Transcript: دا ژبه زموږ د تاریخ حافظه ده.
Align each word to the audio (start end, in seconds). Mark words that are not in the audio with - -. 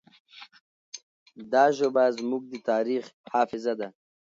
دا 1.51 1.65
ژبه 1.77 2.03
زموږ 2.17 2.43
د 2.51 2.53
تاریخ 2.69 3.03
حافظه 3.33 3.73
ده. 3.79 3.87